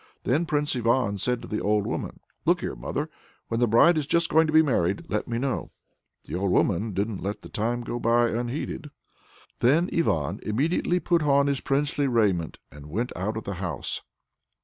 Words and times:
Then 0.23 0.47
Prince 0.47 0.75
Ivan 0.75 1.19
said 1.19 1.43
to 1.43 1.47
the 1.47 1.61
old 1.61 1.85
woman: 1.85 2.21
"Look 2.43 2.61
here, 2.61 2.75
mother! 2.75 3.07
when 3.49 3.59
the 3.59 3.67
bride 3.67 3.99
is 3.99 4.07
just 4.07 4.29
going 4.29 4.47
to 4.47 4.51
be 4.51 4.63
married, 4.63 5.05
let 5.09 5.27
me 5.27 5.37
know." 5.37 5.69
The 6.25 6.33
old 6.33 6.49
woman 6.49 6.91
didn't 6.91 7.21
let 7.21 7.43
the 7.43 7.49
time 7.49 7.81
go 7.81 7.99
by 7.99 8.29
unheeded. 8.29 8.89
Then 9.59 9.91
Ivan 9.93 10.39
immediately 10.41 10.99
put 10.99 11.21
on 11.21 11.45
his 11.45 11.61
princely 11.61 12.07
raiment, 12.07 12.57
and 12.71 12.87
went 12.87 13.15
out 13.15 13.37
of 13.37 13.43
the 13.43 13.53
house. 13.61 14.01